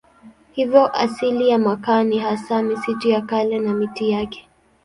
Hivyo 0.51 0.95
asili 0.97 1.49
ya 1.49 1.59
makaa 1.59 2.03
ni 2.03 2.19
hasa 2.19 2.63
misitu 2.63 3.07
ya 3.09 3.21
kale 3.21 3.59
na 3.59 3.73
miti 3.73 4.09
yake. 4.09 4.47